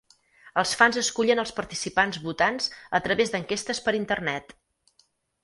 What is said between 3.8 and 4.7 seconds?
per internet.